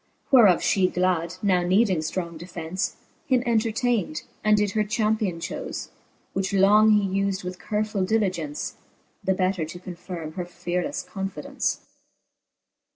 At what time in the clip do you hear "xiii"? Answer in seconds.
11.81-11.87